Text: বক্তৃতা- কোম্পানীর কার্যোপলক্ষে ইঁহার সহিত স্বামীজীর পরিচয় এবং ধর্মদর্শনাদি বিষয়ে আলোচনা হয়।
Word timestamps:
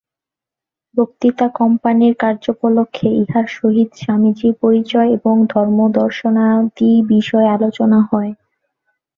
বক্তৃতা- 0.95 1.55
কোম্পানীর 1.59 2.13
কার্যোপলক্ষে 2.15 3.07
ইঁহার 3.19 3.45
সহিত 3.57 3.89
স্বামীজীর 4.01 4.53
পরিচয় 4.61 5.09
এবং 5.17 5.35
ধর্মদর্শনাদি 5.49 6.91
বিষয়ে 7.11 7.47
আলোচনা 7.49 7.99
হয়। 8.09 8.31